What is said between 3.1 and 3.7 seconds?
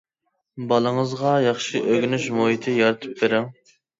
بېرىڭ.